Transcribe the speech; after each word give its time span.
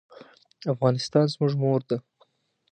افغانستان 0.73 1.25
زموږ 1.33 1.53
مور 1.61 1.81
ده. 1.89 1.97